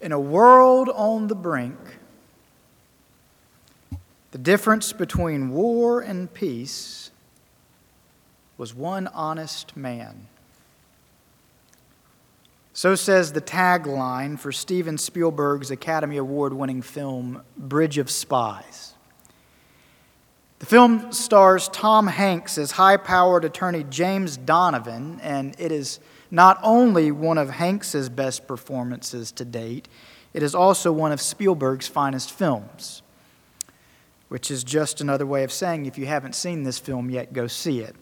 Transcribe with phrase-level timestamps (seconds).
[0.00, 1.78] In a world on the brink,
[4.30, 7.10] the difference between war and peace
[8.56, 10.26] was one honest man.
[12.72, 18.94] So says the tagline for Steven Spielberg's Academy Award winning film, Bridge of Spies.
[20.60, 26.00] The film stars Tom Hanks as high powered attorney James Donovan, and it is
[26.30, 29.88] not only one of Hanks's best performances to date,
[30.32, 33.02] it is also one of Spielberg's finest films,
[34.28, 37.46] which is just another way of saying if you haven't seen this film yet, go
[37.46, 37.96] see it.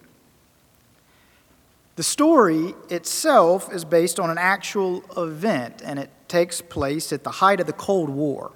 [1.97, 7.31] The story itself is based on an actual event, and it takes place at the
[7.31, 8.53] height of the Cold War.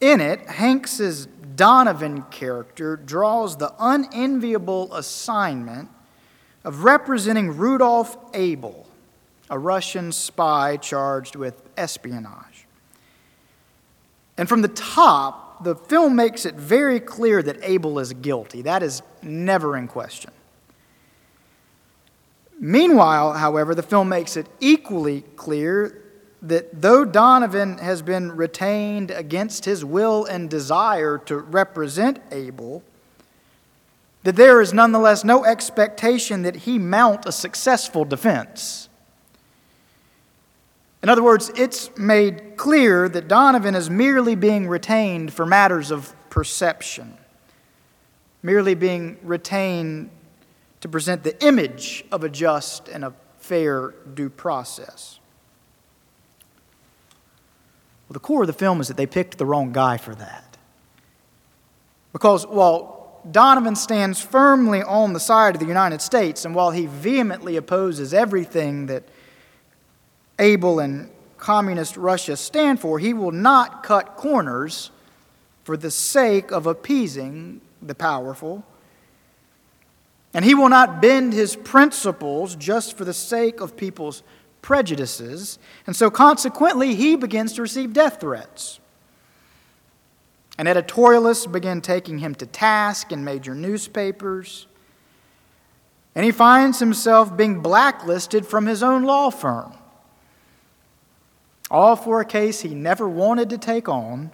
[0.00, 5.90] In it, Hanks's Donovan character draws the unenviable assignment
[6.64, 8.86] of representing Rudolf Abel,
[9.50, 12.66] a Russian spy charged with espionage.
[14.36, 18.62] And from the top, the film makes it very clear that Abel is guilty.
[18.62, 20.30] That is never in question.
[22.60, 26.02] Meanwhile, however, the film makes it equally clear
[26.42, 32.82] that though Donovan has been retained against his will and desire to represent Abel,
[34.28, 38.90] that there is nonetheless no expectation that he mount a successful defense.
[41.02, 46.14] In other words, it's made clear that Donovan is merely being retained for matters of
[46.28, 47.16] perception,
[48.42, 50.10] merely being retained
[50.82, 55.20] to present the image of a just and a fair due process.
[58.06, 60.58] Well, the core of the film is that they picked the wrong guy for that.
[62.12, 62.97] Because while
[63.30, 68.14] Donovan stands firmly on the side of the United States, and while he vehemently opposes
[68.14, 69.04] everything that
[70.38, 74.90] Abel and communist Russia stand for, he will not cut corners
[75.64, 78.64] for the sake of appeasing the powerful
[80.34, 84.22] and he will not bend his principles just for the sake of people's
[84.62, 85.58] prejudices.
[85.86, 88.80] And so, consequently, he begins to receive death threats.
[90.58, 94.66] And editorialists begin taking him to task in major newspapers.
[96.14, 99.72] And he finds himself being blacklisted from his own law firm.
[101.70, 104.32] All for a case he never wanted to take on,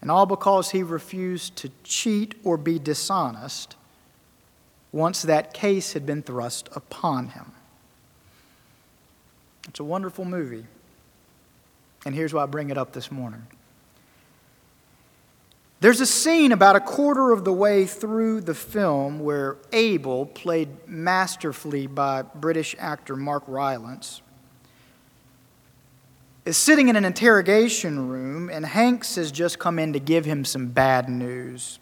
[0.00, 3.76] and all because he refused to cheat or be dishonest
[4.92, 7.52] once that case had been thrust upon him.
[9.68, 10.66] It's a wonderful movie.
[12.04, 13.46] And here's why I bring it up this morning.
[15.84, 20.70] There's a scene about a quarter of the way through the film where Abel, played
[20.88, 24.22] masterfully by British actor Mark Rylance,
[26.46, 30.46] is sitting in an interrogation room, and Hanks has just come in to give him
[30.46, 31.78] some bad news.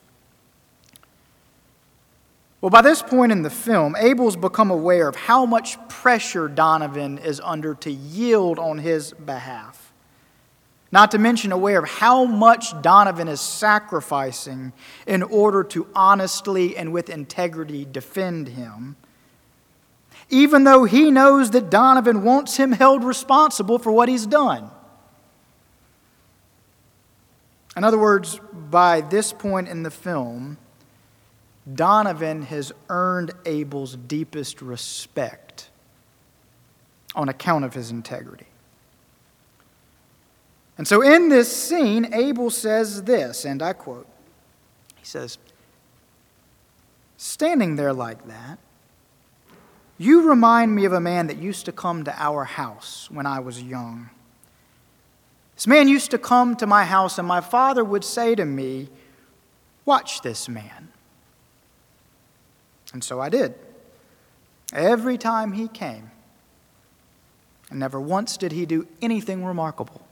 [2.61, 7.19] Well, by this point in the film, Abel's become aware of how much pressure Donovan
[7.19, 9.82] is under to yield on his behalf.
[10.93, 14.75] Not to mention aware of how much Donovan is sacrificing
[15.07, 18.97] in order to honestly and with integrity defend him.
[20.29, 24.71] Even though he knows that Donovan wants him held responsible for what he's done.
[27.75, 30.59] In other words, by this point in the film,
[31.73, 35.71] Donovan has earned Abel's deepest respect
[37.15, 38.47] on account of his integrity.
[40.83, 44.09] And so in this scene, Abel says this, and I quote
[44.97, 45.39] He says,
[47.17, 48.59] Standing there like that,
[49.97, 53.39] you remind me of a man that used to come to our house when I
[53.39, 54.11] was young.
[55.55, 58.89] This man used to come to my house, and my father would say to me,
[59.85, 60.89] Watch this man.
[62.93, 63.55] And so I did.
[64.73, 66.11] Every time he came,
[67.71, 70.03] and never once did he do anything remarkable.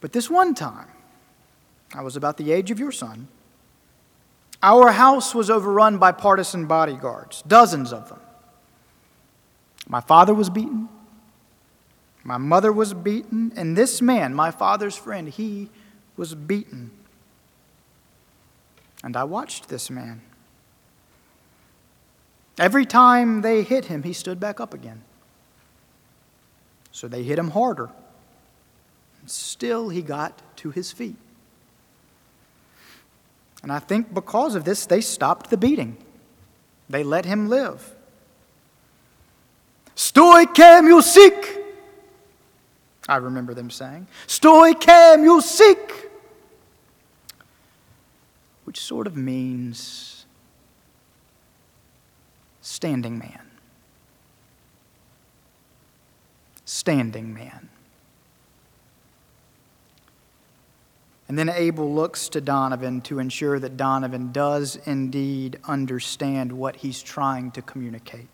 [0.00, 0.88] But this one time,
[1.94, 3.28] I was about the age of your son.
[4.62, 8.20] Our house was overrun by partisan bodyguards, dozens of them.
[9.88, 10.88] My father was beaten.
[12.24, 13.52] My mother was beaten.
[13.56, 15.70] And this man, my father's friend, he
[16.16, 16.90] was beaten.
[19.02, 20.20] And I watched this man.
[22.58, 25.02] Every time they hit him, he stood back up again.
[26.90, 27.90] So they hit him harder.
[29.30, 31.16] Still, he got to his feet.
[33.62, 35.96] And I think because of this, they stopped the beating.
[36.88, 37.94] They let him live.
[39.96, 41.64] Stoikiy muzhik.
[43.08, 46.06] I remember them saying, Stoikiy muzhik.
[48.64, 50.26] Which sort of means
[52.60, 53.50] standing man.
[56.64, 57.70] Standing man.
[61.28, 67.02] And then Abel looks to Donovan to ensure that Donovan does indeed understand what he's
[67.02, 68.28] trying to communicate.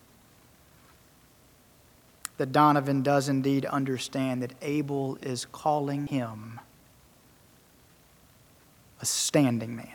[2.36, 6.60] That Donovan does indeed understand that Abel is calling him
[9.00, 9.88] a standing man.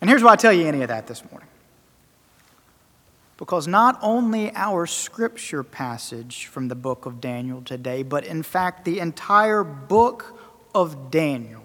[0.00, 1.47] And here's why I tell you any of that this morning.
[3.38, 8.84] Because not only our scripture passage from the book of Daniel today, but in fact,
[8.84, 10.38] the entire book
[10.74, 11.62] of Daniel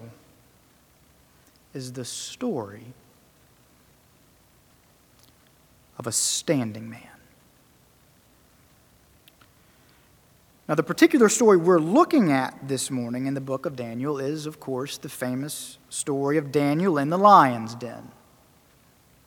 [1.74, 2.94] is the story
[5.98, 7.02] of a standing man.
[10.68, 14.46] Now, the particular story we're looking at this morning in the book of Daniel is,
[14.46, 18.12] of course, the famous story of Daniel in the lion's den.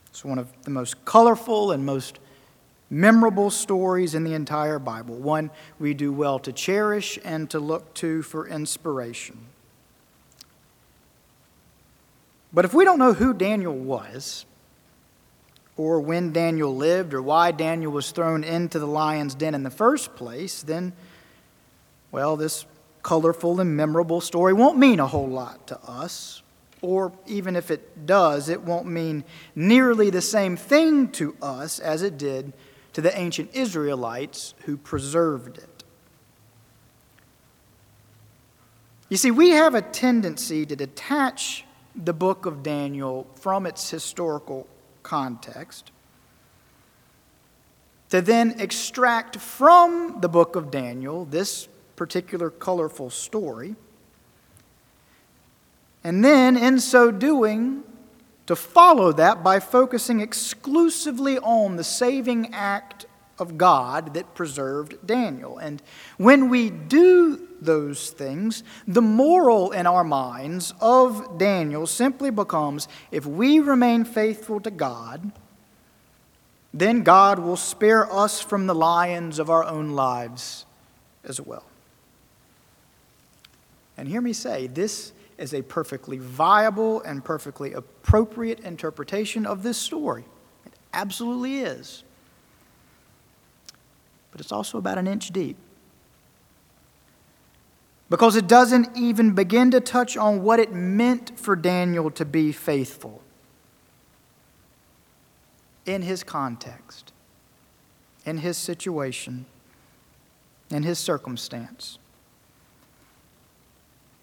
[0.09, 2.19] It's one of the most colorful and most
[2.89, 7.93] memorable stories in the entire Bible, one we do well to cherish and to look
[7.95, 9.37] to for inspiration.
[12.53, 14.45] But if we don't know who Daniel was,
[15.75, 19.69] or when Daniel lived, or why Daniel was thrown into the lion's den in the
[19.69, 20.93] first place, then,
[22.11, 22.65] well, this
[23.03, 26.41] colorful and memorable story won't mean a whole lot to us.
[26.81, 29.23] Or even if it does, it won't mean
[29.55, 32.53] nearly the same thing to us as it did
[32.97, 35.83] to the ancient Israelites who preserved it.
[39.07, 41.63] You see, we have a tendency to detach
[41.95, 44.65] the book of Daniel from its historical
[45.03, 45.91] context,
[48.09, 53.75] to then extract from the book of Daniel this particular colorful story,
[56.03, 57.83] and then in so doing,
[58.47, 63.05] to follow that by focusing exclusively on the saving act
[63.39, 65.57] of God that preserved Daniel.
[65.57, 65.81] And
[66.17, 73.25] when we do those things, the moral in our minds of Daniel simply becomes if
[73.25, 75.31] we remain faithful to God,
[76.73, 80.65] then God will spare us from the lions of our own lives
[81.23, 81.65] as well.
[83.97, 89.77] And hear me say, this is a perfectly viable and perfectly appropriate interpretation of this
[89.77, 90.25] story.
[90.65, 92.03] It absolutely is.
[94.31, 95.57] But it's also about an inch deep.
[98.09, 102.51] Because it doesn't even begin to touch on what it meant for Daniel to be
[102.51, 103.21] faithful
[105.85, 107.11] in his context,
[108.25, 109.45] in his situation,
[110.69, 111.99] in his circumstance.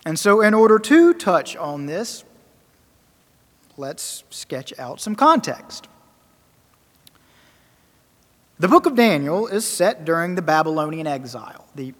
[0.04, 2.24] And so, in order to touch on this,
[3.76, 5.88] let's sketch out some context.
[8.58, 11.94] The book of Daniel is set during the Babylonian exile, the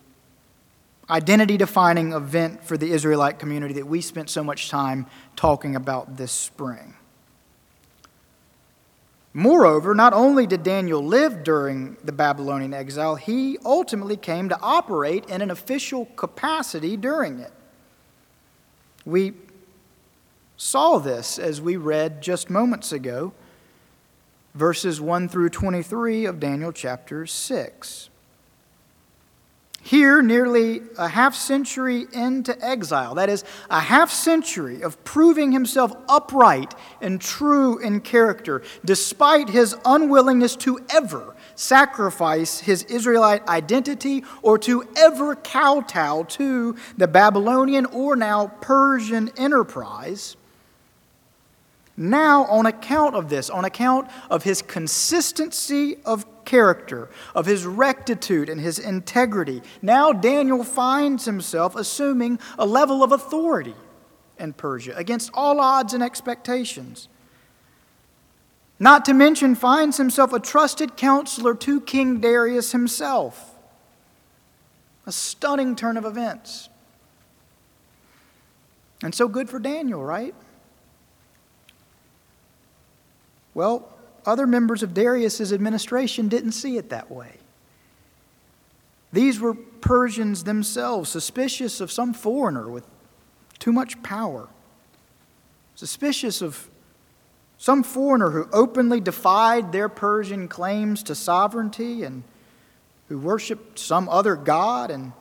[1.10, 6.16] identity defining event for the Israelite community that we spent so much time talking about
[6.16, 6.94] this spring.
[9.32, 15.26] Moreover, not only did Daniel live during the Babylonian exile, he ultimately came to operate
[15.26, 17.50] in an official capacity during it.
[19.04, 19.34] We
[20.56, 23.32] saw this as we read just moments ago,
[24.54, 28.08] verses 1 through 23 of Daniel chapter 6.
[29.82, 35.94] Here, nearly a half century into exile, that is, a half century of proving himself
[36.08, 44.58] upright and true in character, despite his unwillingness to ever sacrifice his Israelite identity or
[44.58, 50.36] to ever kowtow to the Babylonian or now Persian enterprise.
[51.96, 58.48] Now, on account of this, on account of his consistency of character, of his rectitude
[58.48, 63.76] and his integrity, now Daniel finds himself assuming a level of authority
[64.38, 67.08] in Persia against all odds and expectations.
[68.78, 73.54] Not to mention, finds himself a trusted counselor to King Darius himself.
[75.06, 76.68] A stunning turn of events.
[79.02, 80.34] And so good for Daniel, right?
[83.52, 83.88] Well,
[84.26, 87.34] other members of Darius's administration didn't see it that way.
[89.12, 92.86] These were Persians themselves, suspicious of some foreigner with
[93.58, 94.48] too much power,
[95.76, 96.68] suspicious of
[97.64, 102.22] some foreigner who openly defied their Persian claims to sovereignty and
[103.08, 105.14] who worshiped some other god and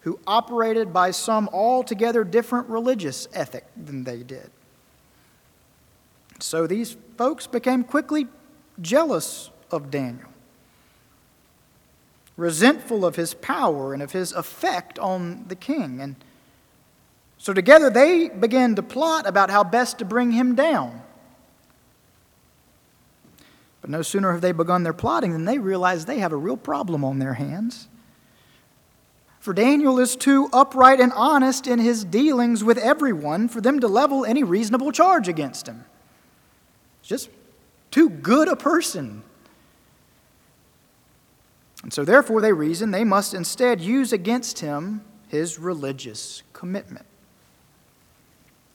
[0.00, 4.50] who operated by some altogether different religious ethic than they did.
[6.40, 8.26] So these folks became quickly
[8.82, 10.28] jealous of Daniel,
[12.36, 16.02] resentful of his power and of his effect on the king.
[16.02, 16.16] And
[17.38, 21.04] so together they began to plot about how best to bring him down.
[23.88, 26.58] But no sooner have they begun their plotting than they realize they have a real
[26.58, 27.88] problem on their hands.
[29.40, 33.88] For Daniel is too upright and honest in his dealings with everyone for them to
[33.88, 35.86] level any reasonable charge against him.
[37.02, 37.30] Just
[37.90, 39.22] too good a person.
[41.82, 47.06] And so, therefore, they reason they must instead use against him his religious commitment.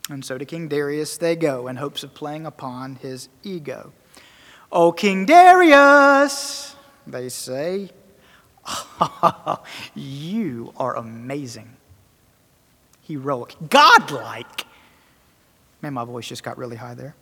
[0.09, 3.93] And so to King Darius they go in hopes of playing upon his ego.
[4.73, 6.75] O King Darius,
[7.05, 7.91] they say,
[9.95, 11.77] you are amazing,
[13.03, 14.65] heroic, godlike.
[15.83, 17.15] Man, my voice just got really high there.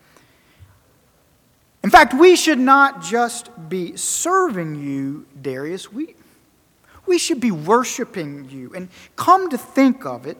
[1.83, 5.91] In fact, we should not just be serving you, Darius.
[5.91, 6.15] We,
[7.05, 8.71] we should be worshiping you.
[8.73, 10.37] And come to think of it,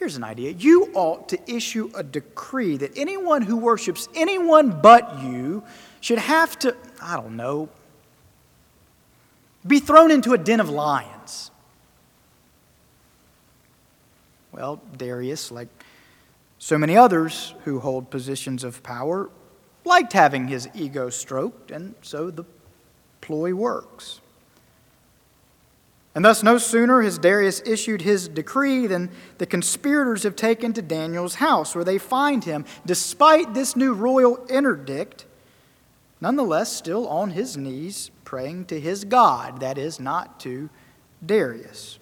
[0.00, 0.52] Here's an idea.
[0.52, 5.62] You ought to issue a decree that anyone who worships anyone but you
[6.00, 7.68] should have to, I don't know,
[9.66, 11.50] be thrown into a den of lions.
[14.52, 15.68] Well, Darius, like
[16.58, 19.28] so many others who hold positions of power,
[19.84, 22.44] liked having his ego stroked, and so the
[23.20, 24.22] ploy works.
[26.14, 30.82] And thus, no sooner has Darius issued his decree than the conspirators have taken to
[30.82, 35.24] Daniel's house, where they find him, despite this new royal interdict,
[36.20, 40.68] nonetheless still on his knees praying to his God, that is, not to
[41.24, 42.00] Darius.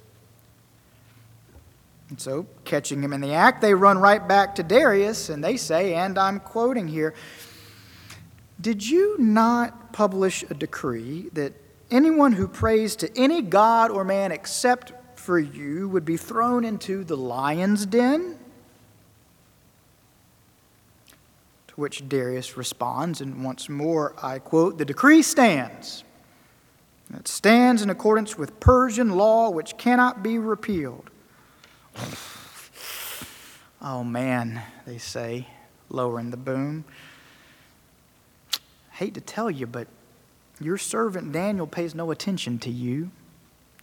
[2.08, 5.58] And so, catching him in the act, they run right back to Darius and they
[5.58, 7.12] say, and I'm quoting here
[8.58, 11.52] Did you not publish a decree that
[11.90, 17.02] Anyone who prays to any god or man except for you would be thrown into
[17.02, 18.38] the lion's den?
[21.68, 26.04] To which Darius responds, and once more I quote The decree stands.
[27.14, 31.08] It stands in accordance with Persian law, which cannot be repealed.
[33.80, 35.46] Oh man, they say,
[35.88, 36.84] lowering the boom.
[38.90, 39.88] hate to tell you, but
[40.60, 43.10] your servant Daniel pays no attention to you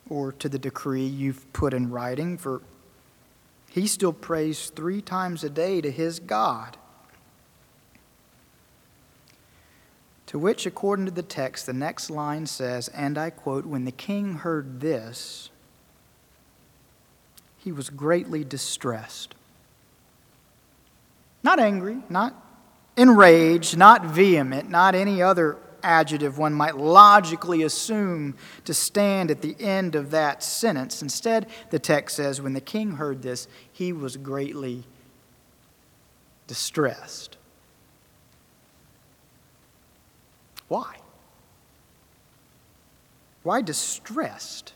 [0.09, 2.61] or to the decree you've put in writing, for
[3.69, 6.77] he still prays three times a day to his God.
[10.27, 13.91] To which, according to the text, the next line says, and I quote, When the
[13.91, 15.49] king heard this,
[17.57, 19.33] he was greatly distressed.
[21.43, 22.33] Not angry, not
[22.97, 29.55] enraged, not vehement, not any other adjective one might logically assume to stand at the
[29.59, 31.01] end of that sentence.
[31.01, 34.83] Instead, the text says, when the king heard this, he was greatly
[36.47, 37.37] distressed.
[40.67, 40.95] Why?
[43.43, 44.73] Why distressed?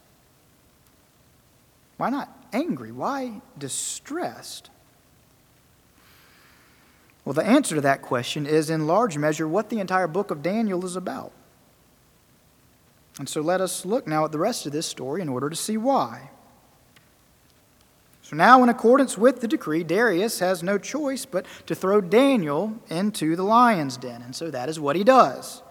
[1.97, 2.91] Why not angry?
[2.91, 4.69] Why distressed?
[7.29, 10.41] Well, the answer to that question is in large measure what the entire book of
[10.41, 11.31] Daniel is about.
[13.19, 15.55] And so let us look now at the rest of this story in order to
[15.55, 16.31] see why.
[18.23, 22.73] So now, in accordance with the decree, Darius has no choice but to throw Daniel
[22.89, 24.23] into the lion's den.
[24.23, 25.61] And so that is what he does.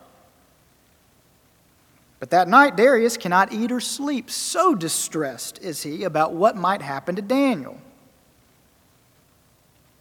[2.20, 4.30] But that night, Darius cannot eat or sleep.
[4.30, 7.80] So distressed is he about what might happen to Daniel.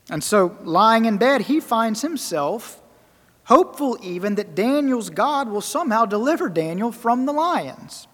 [0.10, 2.82] And so, lying in bed, he finds himself
[3.46, 8.08] hopeful even that Daniel's God will somehow deliver Daniel from the lions.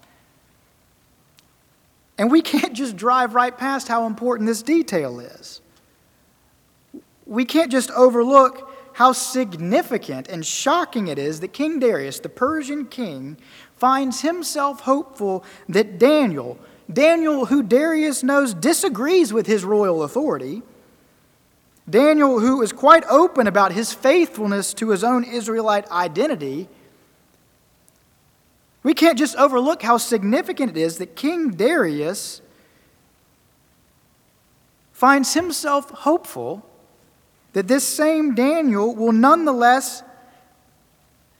[2.16, 5.60] And we can't just drive right past how important this detail is.
[7.26, 12.86] We can't just overlook how significant and shocking it is that King Darius, the Persian
[12.86, 13.36] king,
[13.76, 16.58] finds himself hopeful that Daniel,
[16.92, 20.62] Daniel, who Darius knows disagrees with his royal authority,
[21.88, 26.68] Daniel, who is quite open about his faithfulness to his own Israelite identity,
[28.82, 32.40] we can't just overlook how significant it is that King Darius
[34.92, 36.64] finds himself hopeful
[37.52, 40.02] that this same Daniel will nonetheless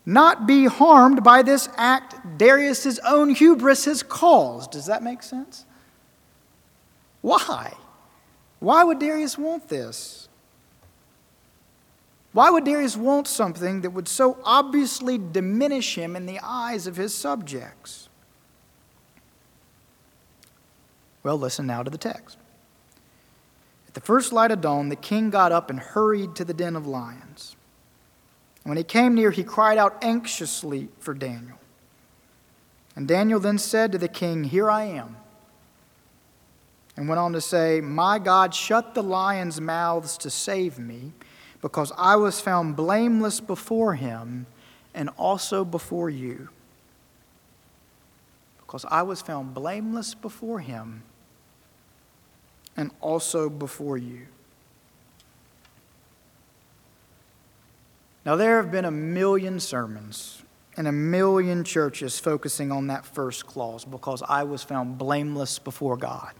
[0.06, 4.70] not be harmed by this act Darius's own hubris has caused.
[4.72, 5.64] Does that make sense?
[7.22, 7.72] Why?
[8.60, 10.23] Why would Darius want this?
[12.34, 16.96] Why would Darius want something that would so obviously diminish him in the eyes of
[16.96, 18.08] his subjects?
[21.22, 22.36] Well, listen now to the text.
[23.86, 26.74] At the first light of dawn, the king got up and hurried to the den
[26.74, 27.54] of lions.
[28.64, 31.60] When he came near, he cried out anxiously for Daniel.
[32.96, 35.18] And Daniel then said to the king, Here I am.
[36.96, 41.12] And went on to say, My God shut the lions' mouths to save me,
[41.64, 44.44] because I was found blameless before him
[44.92, 46.50] and also before you.
[48.58, 51.04] Because I was found blameless before him
[52.76, 54.26] and also before you.
[58.26, 60.42] Now, there have been a million sermons
[60.76, 65.96] and a million churches focusing on that first clause because I was found blameless before
[65.96, 66.34] God.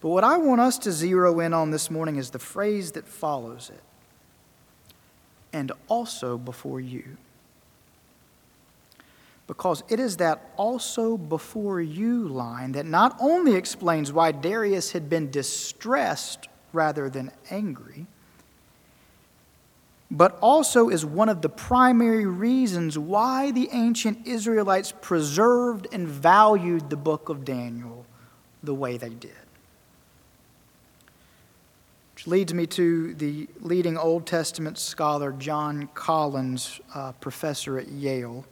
[0.00, 3.06] But what I want us to zero in on this morning is the phrase that
[3.06, 3.82] follows it
[5.52, 7.16] and also before you.
[9.46, 15.10] Because it is that also before you line that not only explains why Darius had
[15.10, 18.06] been distressed rather than angry
[20.10, 26.90] but also is one of the primary reasons why the ancient Israelites preserved and valued
[26.90, 28.04] the book of Daniel
[28.62, 29.30] the way they did.
[32.20, 38.44] Which leads me to the leading Old Testament scholar, John Collins, uh, professor at Yale,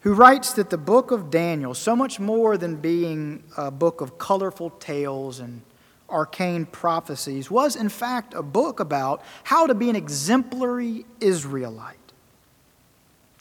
[0.00, 4.16] who writes that the book of Daniel, so much more than being a book of
[4.16, 5.60] colorful tales and
[6.08, 11.98] arcane prophecies was, in fact, a book about how to be an exemplary Israelite,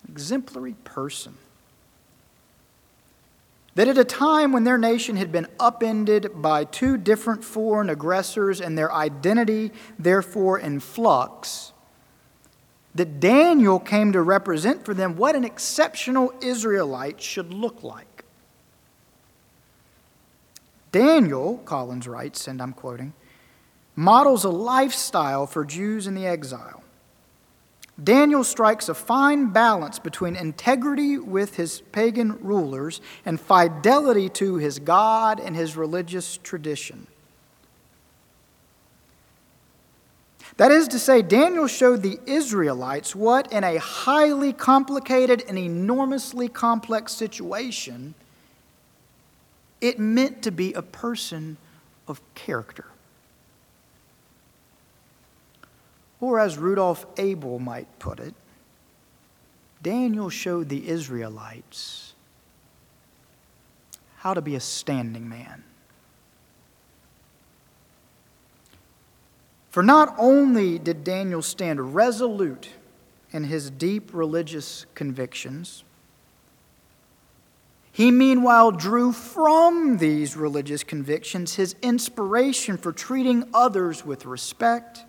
[0.10, 1.38] exemplary person.
[3.76, 8.62] That at a time when their nation had been upended by two different foreign aggressors
[8.62, 11.74] and their identity, therefore, in flux,
[12.96, 18.24] that Daniel came to represent for them what an exceptional Israelite should look like.
[20.94, 23.12] Daniel, Collins writes, and I'm quoting,
[23.98, 26.85] models a lifestyle for Jews in the exile.
[28.04, 34.80] Daniel strikes a fine balance between integrity with his pagan rulers and fidelity to his
[34.80, 37.08] God and his religious tradition.
[40.58, 46.48] That is to say, Daniel showed the Israelites what, in a highly complicated and enormously
[46.48, 48.14] complex situation,
[49.82, 51.58] it meant to be a person
[52.08, 52.86] of character.
[56.20, 58.34] Or, as Rudolf Abel might put it,
[59.82, 62.14] Daniel showed the Israelites
[64.18, 65.64] how to be a standing man.
[69.70, 72.70] For not only did Daniel stand resolute
[73.32, 75.84] in his deep religious convictions,
[77.92, 85.04] he, meanwhile, drew from these religious convictions his inspiration for treating others with respect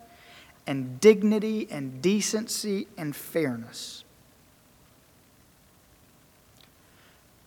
[0.67, 4.03] and dignity and decency and fairness.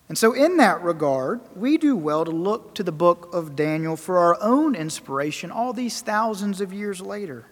[0.09, 3.95] And so, in that regard, we do well to look to the book of Daniel
[3.95, 7.45] for our own inspiration all these thousands of years later.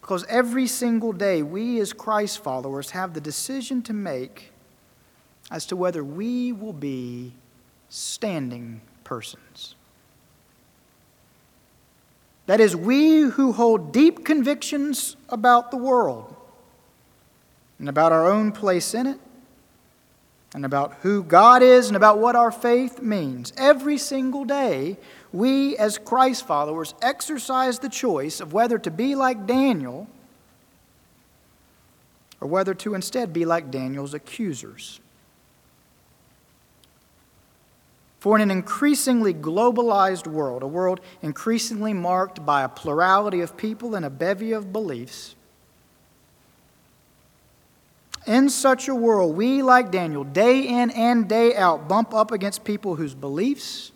[0.00, 4.52] Because every single day, we as Christ followers have the decision to make
[5.50, 7.32] as to whether we will be
[7.88, 9.74] standing persons.
[12.50, 16.34] That is, we who hold deep convictions about the world
[17.78, 19.20] and about our own place in it,
[20.52, 23.52] and about who God is and about what our faith means.
[23.56, 24.98] Every single day,
[25.32, 30.08] we as Christ followers exercise the choice of whether to be like Daniel
[32.40, 34.98] or whether to instead be like Daniel's accusers.
[38.20, 43.94] For in an increasingly globalized world, a world increasingly marked by a plurality of people
[43.94, 45.34] and a bevy of beliefs,
[48.26, 52.62] in such a world, we, like Daniel, day in and day out, bump up against
[52.62, 53.92] people whose beliefs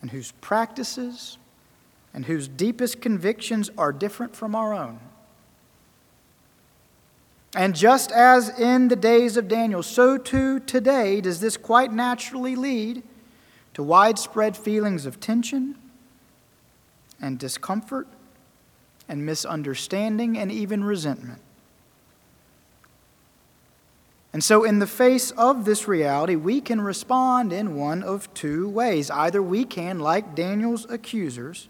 [0.00, 1.36] and whose practices
[2.14, 5.00] and whose deepest convictions are different from our own.
[7.54, 12.54] And just as in the days of Daniel, so too today does this quite naturally
[12.54, 13.02] lead
[13.74, 15.76] to widespread feelings of tension
[17.20, 18.06] and discomfort
[19.08, 21.40] and misunderstanding and even resentment.
[24.32, 28.68] And so, in the face of this reality, we can respond in one of two
[28.68, 29.10] ways.
[29.10, 31.68] Either we can, like Daniel's accusers,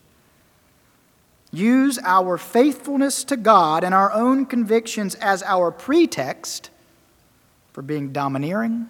[1.53, 6.71] use our faithfulness to God and our own convictions as our pretext
[7.73, 8.89] for being domineering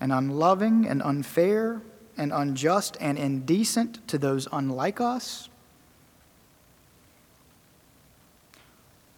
[0.00, 1.80] and unloving and unfair
[2.16, 5.48] and unjust and indecent to those unlike us.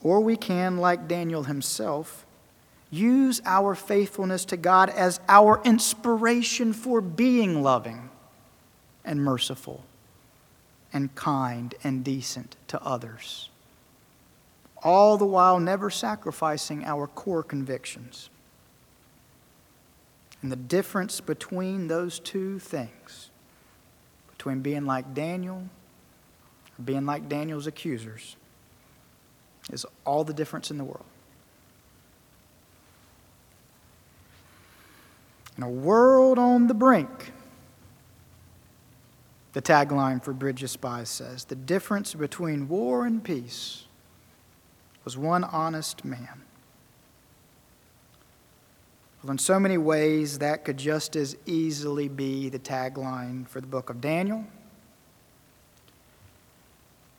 [0.03, 2.27] Or we can, like Daniel himself,
[2.90, 8.11] use our faithfulness to God as our inspiration for being loving
[9.05, 9.83] and merciful
[10.94, 13.50] and kind and decent to others,
[14.83, 18.30] all the while never sacrificing our core convictions.
[20.40, 23.30] And the difference between those two things,
[24.30, 25.68] between being like Daniel
[26.83, 28.37] being like Daniel's accusers,
[29.72, 31.04] is all the difference in the world.
[35.57, 37.33] In a world on the brink,
[39.54, 43.84] the tagline for Bridge of Spies says the difference between war and peace
[45.04, 46.42] was one honest man.
[49.22, 53.66] Well, in so many ways, that could just as easily be the tagline for the
[53.66, 54.44] book of Daniel.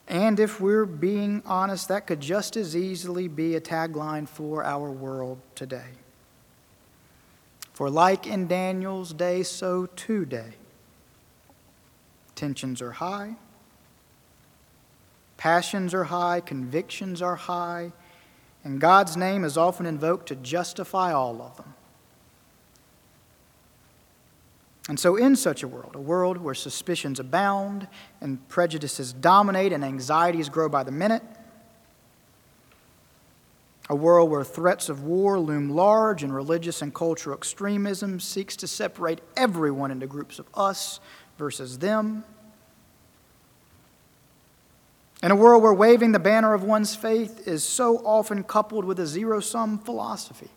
[0.07, 4.91] And if we're being honest, that could just as easily be a tagline for our
[4.91, 5.93] world today.
[7.73, 10.53] For, like in Daniel's day, so today,
[12.35, 13.35] tensions are high,
[15.37, 17.91] passions are high, convictions are high,
[18.63, 21.73] and God's name is often invoked to justify all of them.
[24.87, 27.87] And so, in such a world, a world where suspicions abound
[28.21, 31.23] and prejudices dominate and anxieties grow by the minute,
[33.89, 38.67] a world where threats of war loom large and religious and cultural extremism seeks to
[38.67, 40.99] separate everyone into groups of us
[41.37, 42.23] versus them.
[45.23, 48.99] In a world where waving the banner of one's faith is so often coupled with
[48.99, 50.49] a zero sum philosophy.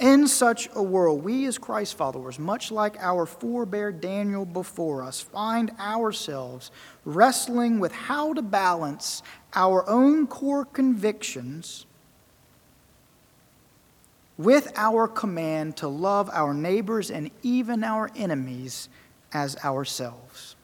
[0.00, 5.20] In such a world, we as Christ followers, much like our forebear Daniel before us,
[5.20, 6.72] find ourselves
[7.04, 9.22] wrestling with how to balance
[9.54, 11.86] our own core convictions
[14.36, 18.88] with our command to love our neighbors and even our enemies
[19.32, 20.56] as ourselves.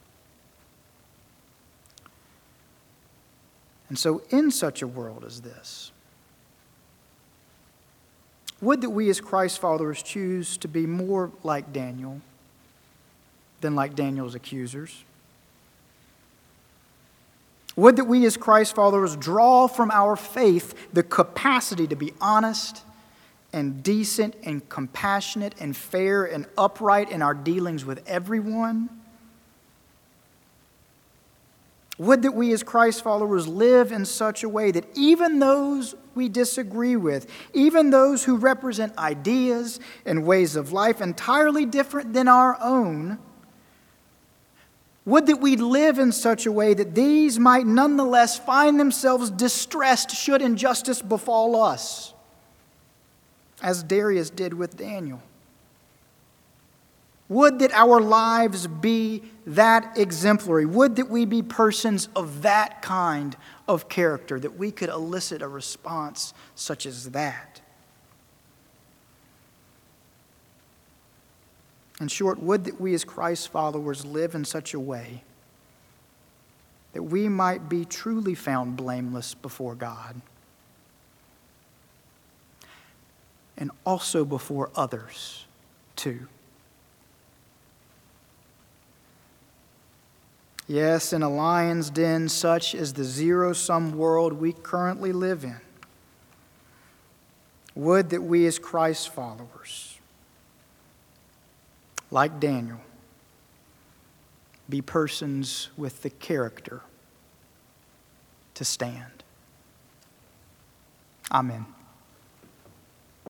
[3.89, 5.91] And so, in such a world as this,
[8.61, 12.21] would that we as Christ followers choose to be more like Daniel
[13.61, 15.05] than like Daniel's accusers.
[17.77, 22.83] Would that we as Christ followers draw from our faith the capacity to be honest
[23.53, 28.89] and decent and compassionate and fair and upright in our dealings with everyone?
[31.99, 36.31] Would that we as Christ followers live in such a way that even those we
[36.31, 42.57] disagree with, even those who represent ideas and ways of life entirely different than our
[42.63, 43.19] own,
[45.05, 50.11] would that we live in such a way that these might nonetheless find themselves distressed
[50.11, 52.15] should injustice befall us,
[53.62, 55.23] as Darius did with Daniel.
[57.29, 60.66] Would that our lives be that exemplary.
[60.66, 63.37] Would that we be persons of that kind
[63.68, 67.61] of character, that we could elicit a response such as that.
[72.01, 75.23] In short, would that we as Christ's followers live in such a way
[76.92, 80.20] that we might be truly found blameless before God
[83.61, 85.44] and also before others,
[85.94, 86.27] too.
[90.66, 95.61] Yes, in a lion's den such as the zero sum world we currently live in.
[97.75, 99.99] Would that we, as Christ's followers,
[102.11, 102.81] like Daniel,
[104.68, 106.83] be persons with the character
[108.55, 109.25] to stand.
[111.33, 111.66] Amen.